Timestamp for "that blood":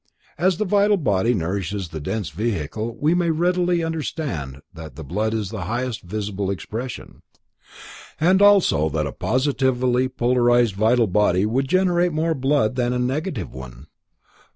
4.73-5.31